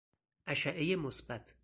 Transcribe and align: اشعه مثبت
اشعه 0.47 0.95
مثبت 0.95 1.53